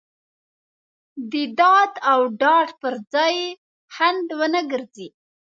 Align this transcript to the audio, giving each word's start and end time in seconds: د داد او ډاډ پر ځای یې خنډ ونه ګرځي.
د 1.31 1.33
داد 1.59 1.91
او 2.11 2.19
ډاډ 2.41 2.69
پر 2.81 2.93
ځای 3.13 3.35
یې 3.43 3.57
خنډ 3.95 4.27
ونه 4.39 4.61
ګرځي. 4.71 5.07